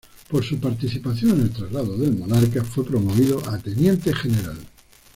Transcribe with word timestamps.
Por 0.29 0.43
su 0.43 0.57
participación 0.59 1.29
en 1.29 1.41
el 1.41 1.49
traslado 1.51 1.95
del 1.95 2.17
monarca, 2.17 2.63
fue 2.63 2.83
promovido 2.83 3.37
a 3.47 3.59
teniente 3.59 4.11
general. 4.15 4.57